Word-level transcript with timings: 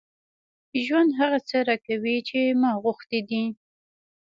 ژوند 0.83 1.09
هغه 1.19 1.39
څه 1.49 1.57
راکوي 1.69 2.17
چې 2.29 2.39
ما 2.61 2.71
غوښتي 2.83 3.19
دي. 3.29 3.43